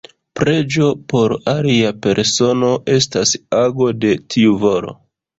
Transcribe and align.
Preĝo 0.37 0.85
por 1.11 1.33
alia 1.51 1.91
persono 2.05 2.69
estas 2.93 3.33
ago 3.59 3.91
de 4.07 4.15
tiu 4.37 4.57
volo. 4.65 4.95